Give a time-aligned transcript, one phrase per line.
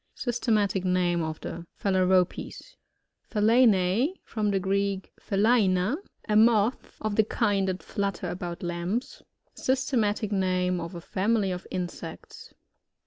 [0.15, 2.75] Systematic name of the Fhalaropes.
[3.29, 5.95] PHALENiE >From the Greek phulaina^
[6.27, 9.21] a moth, (of the kind that flutter about lamps.)
[9.53, 12.51] Systematic name of a family of insects.